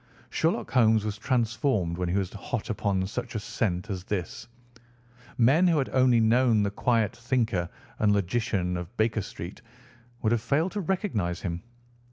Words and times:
Sherlock 0.31 0.71
Holmes 0.71 1.05
was 1.05 1.19
transformed 1.19 1.95
when 1.99 2.09
he 2.09 2.17
was 2.17 2.33
hot 2.33 2.71
upon 2.71 3.05
such 3.05 3.35
a 3.35 3.39
scent 3.39 3.87
as 3.91 4.03
this. 4.05 4.47
Men 5.37 5.67
who 5.67 5.77
had 5.77 5.89
only 5.89 6.19
known 6.19 6.63
the 6.63 6.71
quiet 6.71 7.15
thinker 7.15 7.69
and 7.99 8.11
logician 8.11 8.77
of 8.77 8.97
Baker 8.97 9.21
Street 9.21 9.61
would 10.23 10.31
have 10.31 10.41
failed 10.41 10.71
to 10.71 10.81
recognise 10.81 11.41
him. 11.41 11.61